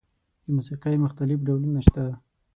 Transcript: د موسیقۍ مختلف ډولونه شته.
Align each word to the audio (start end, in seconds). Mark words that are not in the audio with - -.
د 0.45 0.47
موسیقۍ 0.55 0.95
مختلف 1.05 1.39
ډولونه 1.47 1.79
شته. 1.85 2.03